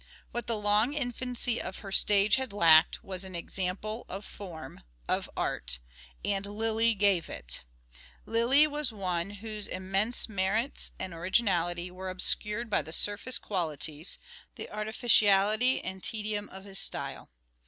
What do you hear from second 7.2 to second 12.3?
it.... Lyly was one whose immense merits and originality were